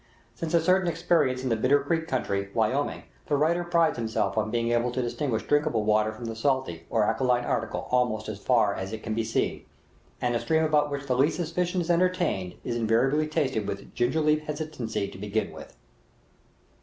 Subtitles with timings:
[0.33, 4.49] Since a certain experience in the Bitter Creek country, Wyoming, the writer prides himself on
[4.49, 8.73] being able to distinguish drinkable water from the salty or alkaline article almost as far
[8.73, 9.63] as it can be seen,
[10.19, 14.39] and a stream about which the least suspicion is entertained is invariably tasted with gingerly
[14.39, 15.77] hesitancy to begin with.